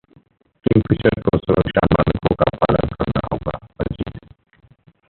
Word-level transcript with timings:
Kingfisher 0.65 1.19
को 1.21 1.37
सुरक्षा 1.37 1.85
मानकों 1.93 2.35
का 2.35 2.49
पालन 2.57 2.87
करना 2.95 3.27
होगा: 3.31 3.57
अजित 3.79 4.19